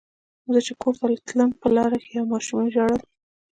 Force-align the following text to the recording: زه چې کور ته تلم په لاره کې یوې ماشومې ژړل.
زه 0.53 0.59
چې 0.65 0.73
کور 0.81 0.93
ته 0.99 1.07
تلم 1.27 1.49
په 1.61 1.67
لاره 1.75 1.97
کې 2.03 2.11
یوې 2.15 2.29
ماشومې 2.33 2.67
ژړل. 2.73 2.99